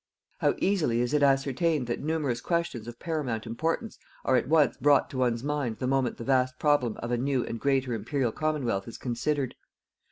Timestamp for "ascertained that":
1.21-2.01